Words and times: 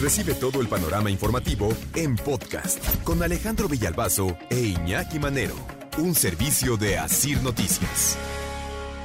Recibe 0.00 0.34
todo 0.34 0.60
el 0.60 0.68
panorama 0.68 1.10
informativo 1.10 1.70
en 1.94 2.16
podcast 2.16 3.02
con 3.02 3.22
Alejandro 3.22 3.66
Villalbazo 3.66 4.36
e 4.50 4.60
Iñaki 4.60 5.18
Manero, 5.18 5.54
un 5.96 6.14
servicio 6.14 6.76
de 6.76 6.98
Asir 6.98 7.40
Noticias. 7.42 8.18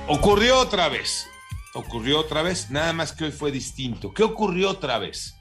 Ocurrió 0.10 0.60
otra 0.60 0.90
vez, 0.90 1.30
ocurrió 1.76 2.20
otra 2.20 2.42
vez, 2.42 2.70
nada 2.72 2.92
más 2.92 3.14
que 3.14 3.24
hoy 3.24 3.32
fue 3.32 3.54
distinto. 3.54 4.14
¿Qué 4.14 4.24
ocurrió 4.24 4.70
otra 4.70 5.00
vez? 5.00 5.34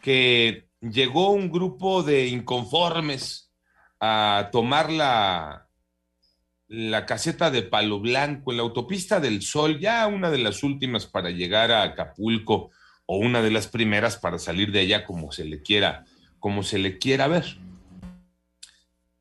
Que 0.00 0.68
llegó 0.80 1.30
un 1.30 1.50
grupo 1.50 2.04
de 2.04 2.28
inconformes 2.28 3.52
a 3.98 4.50
tomar 4.52 4.92
la, 4.92 5.66
la 6.68 7.06
caseta 7.06 7.50
de 7.50 7.62
Palo 7.62 7.98
Blanco 7.98 8.52
en 8.52 8.58
la 8.58 8.62
autopista 8.62 9.18
del 9.18 9.42
Sol, 9.42 9.80
ya 9.80 10.06
una 10.06 10.30
de 10.30 10.38
las 10.38 10.62
últimas 10.62 11.06
para 11.06 11.30
llegar 11.30 11.72
a 11.72 11.82
Acapulco 11.82 12.70
o 13.06 13.18
una 13.18 13.42
de 13.42 13.50
las 13.50 13.68
primeras 13.68 14.16
para 14.16 14.38
salir 14.38 14.72
de 14.72 14.80
allá 14.80 15.04
como 15.04 15.32
se 15.32 15.44
le 15.44 15.62
quiera, 15.62 16.04
como 16.38 16.62
se 16.62 16.78
le 16.78 16.98
quiera 16.98 17.28
ver. 17.28 17.58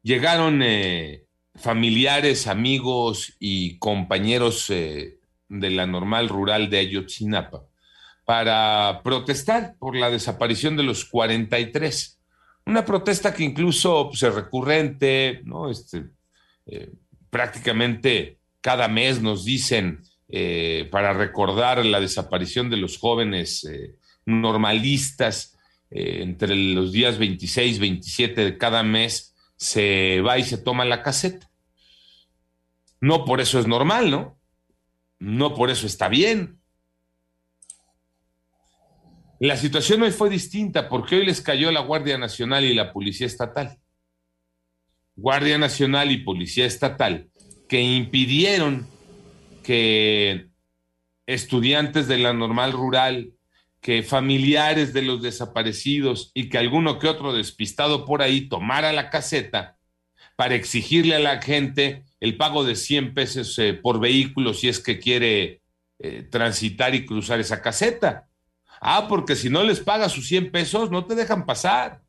Llegaron 0.03 0.61
eh, 0.63 1.25
familiares, 1.55 2.47
amigos 2.47 3.35
y 3.39 3.77
compañeros 3.77 4.69
eh, 4.69 5.19
de 5.49 5.69
la 5.69 5.85
normal 5.85 6.29
rural 6.29 6.69
de 6.69 6.79
Ayotzinapa 6.79 7.65
para 8.25 9.01
protestar 9.03 9.75
por 9.77 9.95
la 9.95 10.09
desaparición 10.09 10.77
de 10.77 10.83
los 10.83 11.05
43. 11.05 12.19
Una 12.65 12.85
protesta 12.85 13.33
que 13.33 13.43
incluso 13.43 14.09
pues, 14.09 14.23
es 14.23 14.33
recurrente. 14.33 15.43
Este, 15.69 16.05
eh, 16.67 16.91
prácticamente 17.29 18.39
cada 18.61 18.87
mes 18.87 19.21
nos 19.21 19.43
dicen 19.43 20.01
eh, 20.31 20.87
para 20.89 21.13
recordar 21.13 21.85
la 21.85 21.99
desaparición 21.99 22.69
de 22.69 22.77
los 22.77 22.97
jóvenes 22.97 23.65
eh, 23.65 23.95
normalistas 24.25 25.57
eh, 25.89 26.19
entre 26.21 26.55
los 26.55 26.91
días 26.91 27.17
26, 27.17 27.79
27 27.79 28.45
de 28.45 28.57
cada 28.57 28.81
mes, 28.81 29.35
se 29.57 30.21
va 30.21 30.37
y 30.37 30.43
se 30.43 30.57
toma 30.57 30.85
la 30.85 31.03
caseta. 31.03 31.49
No 33.01 33.25
por 33.25 33.41
eso 33.41 33.59
es 33.59 33.67
normal, 33.67 34.09
¿no? 34.09 34.39
No 35.19 35.53
por 35.53 35.69
eso 35.69 35.85
está 35.85 36.07
bien. 36.07 36.59
La 39.39 39.57
situación 39.57 40.01
hoy 40.03 40.11
fue 40.11 40.29
distinta 40.29 40.87
porque 40.87 41.15
hoy 41.15 41.25
les 41.25 41.41
cayó 41.41 41.71
la 41.71 41.81
Guardia 41.81 42.17
Nacional 42.17 42.63
y 42.63 42.73
la 42.73 42.93
Policía 42.93 43.27
Estatal. 43.27 43.79
Guardia 45.15 45.57
Nacional 45.57 46.11
y 46.11 46.17
Policía 46.17 46.65
Estatal 46.65 47.29
que 47.67 47.81
impidieron 47.81 48.90
que 49.61 50.49
estudiantes 51.25 52.07
de 52.07 52.17
la 52.17 52.33
normal 52.33 52.71
rural, 52.71 53.33
que 53.79 54.03
familiares 54.03 54.93
de 54.93 55.01
los 55.01 55.21
desaparecidos 55.21 56.31
y 56.33 56.49
que 56.49 56.57
alguno 56.57 56.99
que 56.99 57.07
otro 57.07 57.33
despistado 57.33 58.05
por 58.05 58.21
ahí 58.21 58.47
tomara 58.47 58.93
la 58.93 59.09
caseta 59.09 59.77
para 60.35 60.55
exigirle 60.55 61.15
a 61.15 61.19
la 61.19 61.41
gente 61.41 62.03
el 62.19 62.37
pago 62.37 62.63
de 62.63 62.75
100 62.75 63.13
pesos 63.13 63.57
eh, 63.59 63.73
por 63.73 63.99
vehículo 63.99 64.53
si 64.53 64.69
es 64.69 64.79
que 64.79 64.99
quiere 64.99 65.61
eh, 65.99 66.23
transitar 66.23 66.95
y 66.95 67.05
cruzar 67.05 67.39
esa 67.39 67.61
caseta. 67.61 68.27
Ah, 68.79 69.07
porque 69.07 69.35
si 69.35 69.49
no 69.49 69.63
les 69.63 69.79
pagas 69.79 70.11
sus 70.11 70.27
100 70.27 70.51
pesos, 70.51 70.89
no 70.89 71.05
te 71.05 71.15
dejan 71.15 71.45
pasar. 71.45 72.01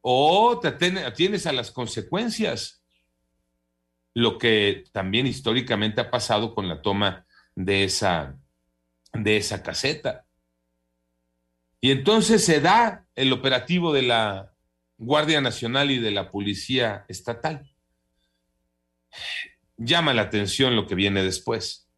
O 0.00 0.58
te 0.60 0.68
atienes 0.68 1.46
a 1.46 1.52
las 1.52 1.70
consecuencias 1.70 2.81
lo 4.14 4.38
que 4.38 4.84
también 4.92 5.26
históricamente 5.26 6.00
ha 6.00 6.10
pasado 6.10 6.54
con 6.54 6.68
la 6.68 6.82
toma 6.82 7.26
de 7.54 7.84
esa, 7.84 8.38
de 9.12 9.36
esa 9.36 9.62
caseta. 9.62 10.26
Y 11.80 11.90
entonces 11.90 12.44
se 12.44 12.60
da 12.60 13.06
el 13.14 13.32
operativo 13.32 13.92
de 13.92 14.02
la 14.02 14.52
Guardia 14.98 15.40
Nacional 15.40 15.90
y 15.90 15.98
de 15.98 16.10
la 16.10 16.30
Policía 16.30 17.04
Estatal. 17.08 17.74
Llama 19.76 20.14
la 20.14 20.22
atención 20.22 20.76
lo 20.76 20.86
que 20.86 20.94
viene 20.94 21.24
después. 21.24 21.88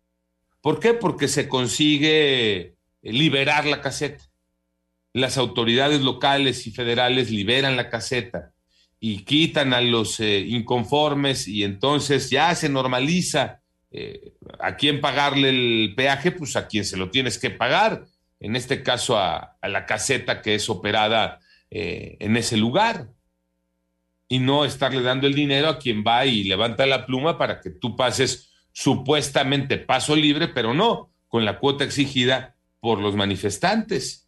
¿Por 0.62 0.80
qué? 0.80 0.94
Porque 0.94 1.28
se 1.28 1.48
consigue 1.48 2.76
liberar 3.02 3.66
la 3.66 3.82
caseta. 3.82 4.24
Las 5.12 5.36
autoridades 5.36 6.00
locales 6.00 6.66
y 6.66 6.70
federales 6.70 7.30
liberan 7.30 7.76
la 7.76 7.90
caseta 7.90 8.53
y 9.06 9.18
quitan 9.18 9.74
a 9.74 9.82
los 9.82 10.18
eh, 10.18 10.38
inconformes 10.38 11.46
y 11.46 11.62
entonces 11.62 12.30
ya 12.30 12.54
se 12.54 12.70
normaliza 12.70 13.60
eh, 13.90 14.32
a 14.58 14.76
quién 14.76 15.02
pagarle 15.02 15.50
el 15.50 15.92
peaje, 15.94 16.32
pues 16.32 16.56
a 16.56 16.66
quien 16.68 16.86
se 16.86 16.96
lo 16.96 17.10
tienes 17.10 17.38
que 17.38 17.50
pagar, 17.50 18.06
en 18.40 18.56
este 18.56 18.82
caso 18.82 19.18
a, 19.18 19.58
la 19.62 19.84
caseta 19.84 20.40
que 20.40 20.54
es 20.54 20.70
operada 20.70 21.38
eh, 21.70 22.16
en 22.18 22.38
ese 22.38 22.56
lugar 22.56 23.10
y 24.26 24.38
no 24.38 24.64
estarle 24.64 25.02
dando 25.02 25.26
el 25.26 25.34
dinero 25.34 25.68
a 25.68 25.78
quien 25.78 26.02
va 26.02 26.24
y 26.24 26.44
levanta 26.44 26.86
la 26.86 27.04
pluma 27.04 27.36
para 27.36 27.60
que 27.60 27.68
tú 27.68 27.96
pases 27.96 28.54
supuestamente 28.72 29.76
paso 29.76 30.16
libre, 30.16 30.48
pero 30.48 30.72
no 30.72 31.10
con 31.28 31.44
la 31.44 31.58
cuota 31.58 31.84
exigida 31.84 32.56
por 32.80 33.00
los 33.00 33.16
manifestantes. 33.16 34.23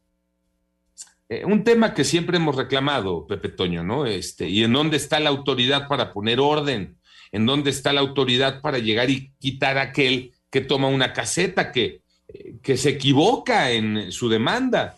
Eh, 1.28 1.44
un 1.44 1.64
tema 1.64 1.92
que 1.92 2.04
siempre 2.04 2.36
hemos 2.36 2.54
reclamado, 2.54 3.26
Pepe 3.26 3.48
Toño, 3.48 3.82
¿no? 3.82 4.06
Este, 4.06 4.48
y 4.48 4.62
en 4.62 4.72
dónde 4.72 4.96
está 4.96 5.18
la 5.18 5.30
autoridad 5.30 5.88
para 5.88 6.12
poner 6.12 6.38
orden, 6.38 6.98
en 7.32 7.46
dónde 7.46 7.70
está 7.70 7.92
la 7.92 8.00
autoridad 8.00 8.60
para 8.60 8.78
llegar 8.78 9.10
y 9.10 9.32
quitar 9.40 9.76
a 9.78 9.82
aquel 9.82 10.32
que 10.50 10.60
toma 10.60 10.86
una 10.86 11.12
caseta, 11.12 11.72
que, 11.72 12.02
eh, 12.28 12.54
que 12.62 12.76
se 12.76 12.90
equivoca 12.90 13.72
en 13.72 14.12
su 14.12 14.28
demanda. 14.28 14.96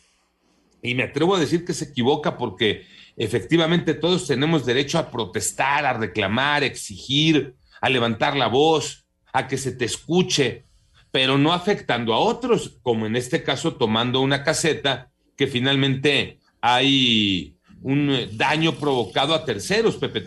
Y 0.83 0.95
me 0.95 1.05
atrevo 1.05 1.35
a 1.35 1.41
decir 1.41 1.65
que 1.65 1.73
se 1.73 1.87
equivoca 1.87 2.37
porque 2.37 2.85
efectivamente 3.17 3.95
todos 3.95 4.27
tenemos 4.27 4.67
derecho 4.67 4.99
a 4.99 5.11
protestar, 5.11 5.87
a 5.87 5.95
reclamar, 5.95 6.63
exigir, 6.63 7.55
a 7.81 7.89
levantar 7.89 8.37
la 8.37 8.49
voz, 8.49 9.07
a 9.33 9.49
que 9.49 9.57
se 9.57 9.73
te 9.73 9.87
escuche, 9.87 10.65
pero 11.11 11.39
no 11.39 11.55
afectando 11.55 12.13
a 12.13 12.19
otros, 12.19 12.79
como 12.83 13.07
en 13.07 13.17
este 13.17 13.43
caso 13.43 13.77
tomando 13.77 14.21
una 14.21 14.45
caseta 14.45 15.08
que 15.39 15.47
finalmente 15.47 16.41
hay 16.61 17.55
un 17.83 18.13
daño 18.33 18.77
provocado 18.77 19.35
a 19.35 19.45
terceros, 19.45 19.97
Pepe. 19.97 20.27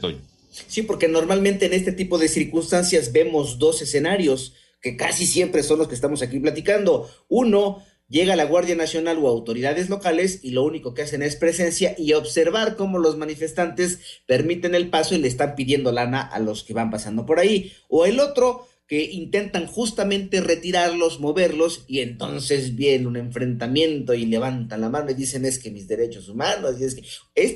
Sí, 0.68 0.84
porque 0.84 1.10
normalmente 1.10 1.66
en 1.66 1.74
este 1.74 1.92
tipo 1.92 2.18
de 2.18 2.30
circunstancias 2.30 3.12
vemos 3.12 3.60
dos 3.60 3.82
escenarios 3.82 4.54
que 4.82 4.96
casi 4.96 5.28
siempre 5.28 5.64
son 5.64 5.80
los 5.80 5.90
que 5.90 5.96
estamos 5.96 6.22
aquí 6.22 6.40
platicando. 6.40 7.10
Uno, 7.28 7.84
llega 8.08 8.38
la 8.38 8.46
Guardia 8.46 8.76
Nacional 8.76 9.18
o 9.18 9.28
autoridades 9.28 9.90
locales 9.90 10.40
y 10.44 10.52
lo 10.52 10.64
único 10.64 10.94
que 10.94 11.02
hacen 11.02 11.24
es 11.24 11.36
presencia 11.36 11.94
y 11.98 12.14
observar 12.14 12.78
cómo 12.78 12.98
los 12.98 13.18
manifestantes 13.18 14.00
permiten 14.26 14.76
el 14.76 14.90
paso 14.90 15.14
y 15.14 15.18
le 15.18 15.28
están 15.28 15.56
pidiendo 15.56 15.92
lana 15.92 16.22
a 16.22 16.40
los 16.40 16.64
que 16.64 16.74
van 16.74 16.90
pasando 16.90 17.26
por 17.26 17.40
ahí. 17.40 17.74
O 17.90 18.06
el 18.06 18.22
otro, 18.22 18.66
que 18.92 19.04
intentan 19.04 19.68
justamente 19.68 20.42
retirarlos, 20.42 21.22
moverlos, 21.22 21.86
y 21.88 22.02
entonces 22.02 22.76
viene 22.76 23.08
un 23.08 23.16
enfrentamiento 23.16 24.14
y 24.14 24.26
levantan 24.26 24.82
la 24.82 24.90
mano 24.90 25.12
y 25.12 25.14
dicen 25.14 25.46
es 25.46 25.60
que 25.60 25.72
mis 25.72 25.88
derechos 25.88 26.28
humanos, 26.28 26.76
y 26.78 26.84
es 26.84 26.96
que 26.96 27.04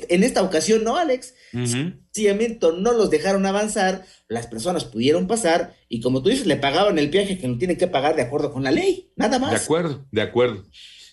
en 0.08 0.24
esta 0.24 0.42
ocasión 0.42 0.82
no, 0.82 0.96
Alex, 0.96 1.34
sencillamente 1.52 2.68
no 2.78 2.94
los 2.94 3.10
dejaron 3.10 3.44
avanzar, 3.44 4.06
las 4.28 4.46
personas 4.46 4.86
pudieron 4.86 5.26
pasar, 5.26 5.76
y 5.90 6.00
como 6.00 6.22
tú 6.22 6.30
dices, 6.30 6.46
le 6.46 6.56
pagaban 6.56 6.98
el 6.98 7.10
viaje 7.10 7.36
que 7.36 7.48
no 7.48 7.58
tienen 7.58 7.76
que 7.76 7.86
pagar 7.86 8.16
de 8.16 8.22
acuerdo 8.22 8.50
con 8.50 8.62
la 8.62 8.70
ley, 8.70 9.12
nada 9.14 9.38
más. 9.38 9.50
De 9.50 9.58
acuerdo, 9.58 10.06
de 10.10 10.22
acuerdo. 10.22 10.64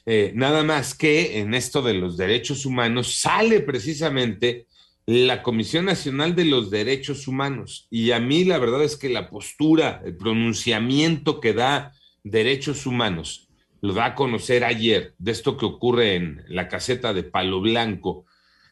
Eh, 0.06 0.32
nada 0.36 0.64
más 0.64 0.96
que 0.96 1.40
en 1.40 1.54
esto 1.54 1.82
de 1.82 1.96
los 1.96 2.16
derechos 2.16 2.66
humanos 2.66 3.20
sale 3.20 3.60
precisamente 3.60 4.68
la 5.06 5.44
Comisión 5.44 5.86
Nacional 5.86 6.36
de 6.36 6.46
los 6.46 6.70
Derechos 6.72 7.28
Humanos. 7.28 7.88
Y 7.90 8.12
a 8.12 8.20
mí 8.20 8.46
la 8.46 8.58
verdad 8.58 8.84
es 8.84 8.96
que 8.96 9.10
la 9.10 9.30
postura, 9.30 10.02
el 10.06 10.16
pronunciamiento 10.16 11.40
que 11.40 11.54
da 11.54 11.94
derechos 12.24 12.86
humanos, 12.86 13.50
lo 13.82 13.94
da 13.94 14.06
a 14.06 14.16
conocer 14.16 14.64
ayer 14.64 15.14
de 15.18 15.32
esto 15.32 15.58
que 15.58 15.66
ocurre 15.66 16.16
en 16.16 16.44
la 16.48 16.70
caseta 16.70 17.14
de 17.14 17.24
Palo 17.24 17.60
Blanco. 17.60 18.26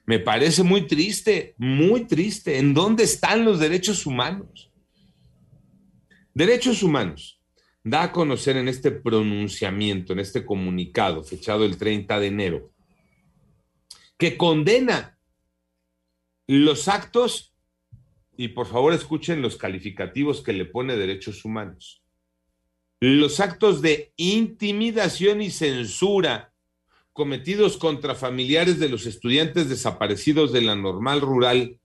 Me 0.06 0.20
parece 0.20 0.64
muy 0.64 0.88
triste, 0.88 1.54
muy 1.58 2.06
triste. 2.06 2.60
¿En 2.60 2.74
dónde 2.74 3.04
están 3.04 3.44
los 3.44 3.60
derechos 3.60 4.06
humanos? 4.06 4.72
Derechos 6.34 6.82
humanos. 6.82 7.42
Da 7.84 8.04
a 8.04 8.12
conocer 8.14 8.56
en 8.56 8.70
este 8.70 8.92
pronunciamiento, 8.92 10.14
en 10.14 10.20
este 10.20 10.46
comunicado 10.46 11.24
fechado 11.24 11.66
el 11.66 11.78
30 11.78 12.20
de 12.20 12.28
enero, 12.28 12.72
que 14.18 14.38
condena 14.38 15.18
los 16.52 16.90
actos, 16.90 17.54
y 18.36 18.50
por 18.50 18.68
favor 18.68 18.92
escuchen 18.92 19.42
los 19.42 19.56
calificativos 19.56 20.42
que 20.42 20.52
le 20.52 20.66
pone 20.66 20.98
derechos 20.98 21.46
humanos, 21.46 22.04
los 23.00 23.40
actos 23.40 23.82
de 23.82 24.12
intimidación 24.18 25.42
y 25.42 25.50
censura 25.50 26.54
cometidos 27.14 27.78
contra 27.78 28.16
familiares 28.16 28.80
de 28.80 28.90
los 28.90 29.06
estudiantes 29.06 29.70
desaparecidos 29.70 30.52
de 30.52 30.60
la 30.60 30.76
normal 30.76 31.22
rural 31.22 31.80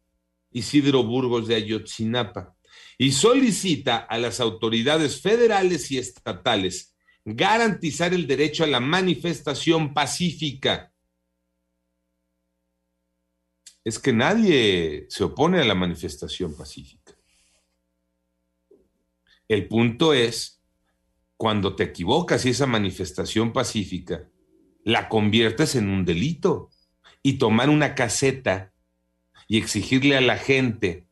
Isidro 0.50 1.04
Burgos 1.04 1.46
de 1.46 1.54
Ayotzinapa 1.54 2.56
y 2.98 3.12
solicita 3.12 3.98
a 3.98 4.18
las 4.18 4.40
autoridades 4.40 5.20
federales 5.20 5.92
y 5.92 5.98
estatales 5.98 6.96
garantizar 7.24 8.12
el 8.12 8.26
derecho 8.26 8.64
a 8.64 8.66
la 8.66 8.80
manifestación 8.80 9.94
pacífica 9.94 10.92
es 13.86 14.00
que 14.00 14.12
nadie 14.12 15.06
se 15.08 15.22
opone 15.22 15.60
a 15.60 15.64
la 15.64 15.76
manifestación 15.76 16.56
pacífica. 16.56 17.14
El 19.46 19.68
punto 19.68 20.12
es 20.12 20.60
cuando 21.36 21.76
te 21.76 21.84
equivocas 21.84 22.44
y 22.44 22.48
esa 22.48 22.66
manifestación 22.66 23.52
pacífica 23.52 24.28
la 24.82 25.08
conviertes 25.08 25.76
en 25.76 25.88
un 25.88 26.04
delito 26.04 26.68
y 27.22 27.34
tomar 27.34 27.70
una 27.70 27.94
caseta 27.94 28.72
y 29.46 29.56
exigirle 29.56 30.16
a 30.16 30.20
la 30.20 30.36
gente 30.36 31.06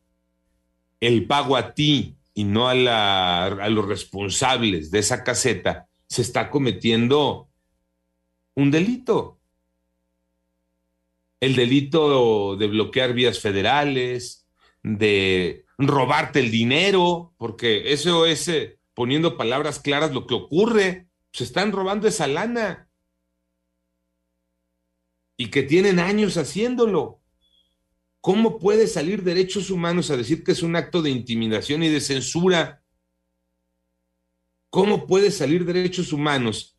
el 0.99 1.27
pago 1.27 1.55
a 1.55 1.75
ti 1.75 2.17
y 2.33 2.43
no 2.43 2.67
a, 2.67 3.45
a 3.45 3.69
los 3.69 3.85
responsables 3.87 4.91
de 4.91 4.99
esa 4.99 5.23
caseta, 5.23 5.87
se 6.09 6.21
está 6.21 6.49
cometiendo 6.49 7.47
un 8.53 8.69
delito. 8.69 9.39
El 11.39 11.55
delito 11.55 12.55
de 12.55 12.67
bloquear 12.67 13.13
vías 13.13 13.39
federales, 13.39 14.47
de 14.83 15.65
robarte 15.77 16.39
el 16.39 16.51
dinero, 16.51 17.33
porque 17.37 17.91
eso 17.91 18.25
es, 18.25 18.47
eh, 18.47 18.79
poniendo 18.93 19.37
palabras 19.37 19.79
claras, 19.79 20.13
lo 20.13 20.25
que 20.27 20.35
ocurre. 20.35 21.07
Se 21.31 21.43
están 21.43 21.71
robando 21.71 22.07
esa 22.07 22.27
lana. 22.27 22.89
Y 25.37 25.49
que 25.49 25.63
tienen 25.63 25.99
años 25.99 26.37
haciéndolo. 26.37 27.21
¿Cómo 28.21 28.57
puede 28.57 28.87
salir 28.87 29.21
derechos 29.21 29.69
humanos 29.69 30.09
a 30.09 30.17
decir 30.17 30.43
que 30.43 30.53
es 30.53 30.63
un 30.63 30.75
acto 30.75 31.01
de 31.01 31.11
intimidación 31.11 31.83
y 31.83 31.89
de 31.89 32.01
censura? 32.01 32.81
¿Cómo 34.69 35.05
puede 35.05 35.29
salir 35.29 35.65
derechos 35.65 36.11
humanos 36.11 36.75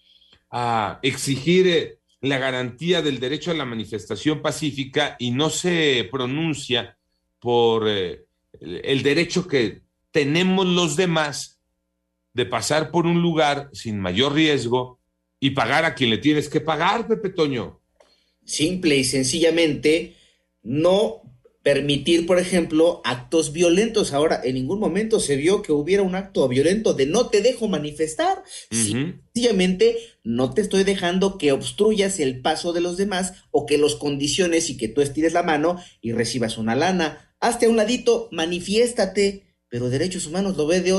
a 0.51 0.99
exigir 1.03 1.69
eh, 1.69 2.01
la 2.29 2.39
garantía 2.39 3.03
del 3.03 3.21
derecho 3.21 3.51
a 3.51 3.55
la 3.55 3.65
manifestación 3.65 4.43
pacífica 4.43 5.17
y 5.19 5.31
no 5.31 5.51
se 5.51 6.09
pronuncia 6.11 6.97
por 7.41 7.89
eh, 7.89 8.25
el 8.61 9.03
derecho 9.03 9.47
que 9.47 9.83
tenemos 10.11 10.67
los 10.67 10.97
demás 10.97 11.61
de 12.33 12.47
pasar 12.47 12.91
por 12.91 13.07
un 13.07 13.23
lugar 13.23 13.71
sin 13.73 13.99
mayor 13.99 14.35
riesgo 14.35 14.99
y 15.41 15.51
pagar 15.51 15.85
a 15.85 15.95
quien 15.95 16.11
le 16.11 16.19
tienes 16.19 16.49
que 16.49 16.61
pagar, 16.61 17.07
Pepe 17.07 17.31
Toño? 17.31 17.81
Simple 18.45 18.97
y 18.97 19.05
sencillamente 19.05 20.17
no 20.63 21.23
permitir, 21.67 22.27
por 22.27 22.39
ejemplo, 22.39 23.01
actos 23.03 23.53
violentos. 23.53 24.13
Ahora, 24.13 24.41
en 24.45 24.55
ningún 24.55 24.79
momento 24.79 25.19
se 25.19 25.35
vio 25.35 25.63
que 25.63 25.73
hubiera 25.73 26.05
un 26.05 26.15
acto 26.15 26.47
violento 26.47 26.95
de 26.95 27.07
no 27.07 27.27
te 27.27 27.43
dejo 27.43 27.67
manifestar. 27.67 28.45
Sencillamente, 28.71 29.97
no 30.23 30.55
te 30.55 30.61
estoy 30.61 30.85
dejando 30.85 31.39
que 31.39 31.51
obstruyas 31.51 32.21
el 32.21 32.41
paso 32.41 32.73
de 32.73 32.83
los 32.83 32.97
demás 32.97 33.33
o 33.51 33.67
que 33.67 33.79
los 33.79 33.97
condiciones 33.97 34.71
y 34.71 34.77
que 34.77 34.87
tú 34.87 35.01
estires 35.01 35.33
la 35.33 35.43
mano 35.43 35.83
y 36.01 36.13
recibas 36.13 36.57
una 36.57 36.77
lana. 36.77 37.35
Hazte 37.41 37.67
a 37.67 37.69
un 37.69 37.77
ladito, 37.77 38.29
manifiéstate, 38.31 39.57
pero 39.69 39.91
derechos 39.91 40.29
humanos 40.29 40.57
lo 40.57 40.69
ve 40.69 40.83
de 40.83 40.93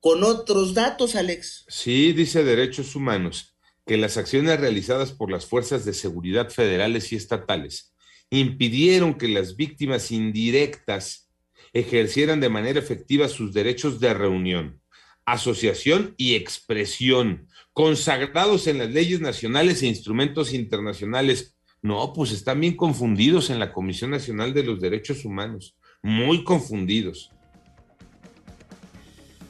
con 0.00 0.24
otros 0.24 0.72
datos, 0.72 1.16
Alex. 1.16 1.66
Sí, 1.68 2.14
dice 2.14 2.44
derechos 2.44 2.96
humanos, 2.96 3.58
que 3.84 3.98
las 3.98 4.16
acciones 4.16 4.58
realizadas 4.58 5.12
por 5.12 5.30
las 5.30 5.44
fuerzas 5.44 5.84
de 5.84 5.92
seguridad 5.92 6.48
federales 6.48 7.12
y 7.12 7.16
estatales 7.16 7.93
impidieron 8.30 9.14
que 9.14 9.28
las 9.28 9.56
víctimas 9.56 10.10
indirectas 10.10 11.30
ejercieran 11.72 12.40
de 12.40 12.48
manera 12.48 12.78
efectiva 12.78 13.28
sus 13.28 13.52
derechos 13.52 14.00
de 14.00 14.14
reunión, 14.14 14.80
asociación 15.26 16.14
y 16.16 16.34
expresión, 16.34 17.48
consagrados 17.72 18.66
en 18.66 18.78
las 18.78 18.90
leyes 18.90 19.20
nacionales 19.20 19.82
e 19.82 19.86
instrumentos 19.86 20.54
internacionales. 20.54 21.56
No, 21.82 22.12
pues 22.14 22.32
están 22.32 22.60
bien 22.60 22.76
confundidos 22.76 23.50
en 23.50 23.58
la 23.58 23.72
Comisión 23.72 24.10
Nacional 24.10 24.54
de 24.54 24.62
los 24.62 24.80
Derechos 24.80 25.24
Humanos, 25.24 25.76
muy 26.02 26.44
confundidos. 26.44 27.30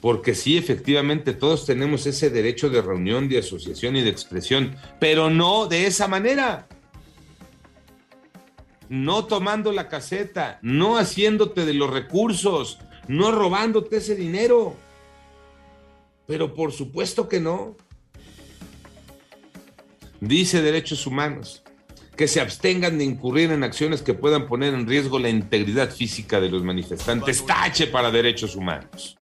Porque 0.01 0.35
sí, 0.35 0.57
efectivamente, 0.59 1.33
todos 1.33 1.65
tenemos 1.65 2.07
ese 2.07 2.29
derecho 2.29 2.69
de 2.69 2.83
reunión, 2.83 3.29
de 3.29 3.39
asociación 3.39 3.97
y 3.97 4.03
de 4.03 4.11
expresión, 4.11 4.77
pero 5.01 5.31
no 5.31 5.67
de 5.67 5.87
esa 5.87 6.09
manera 6.09 6.69
no 8.95 9.25
tomando 9.25 9.73
la 9.73 9.89
caseta, 9.89 10.61
no 10.63 10.99
haciéndote 10.99 11.65
de 11.67 11.75
los 11.75 11.91
recursos, 11.91 12.79
no 13.09 13.33
robándote 13.33 13.97
ese 13.97 14.15
dinero. 14.15 14.77
Pero 16.29 16.55
por 16.55 16.73
supuesto 16.73 17.29
que 17.29 17.41
no. 17.41 17.77
Dice 20.21 20.63
Derechos 20.63 21.07
Humanos 21.07 21.65
que 22.17 22.29
se 22.29 22.41
abstengan 22.41 22.97
de 22.97 23.05
incurrir 23.05 23.51
en 23.51 23.65
acciones 23.65 24.01
que 24.01 24.15
puedan 24.15 24.47
poner 24.47 24.73
en 24.73 24.87
riesgo 24.87 25.19
la 25.19 25.29
integridad 25.29 25.91
física 25.91 26.41
de 26.41 26.49
los 26.49 26.63
manifestantes. 26.63 27.45
Tache 27.45 27.89
para 27.89 28.13
Derechos 28.13 28.55
Humanos. 28.55 29.19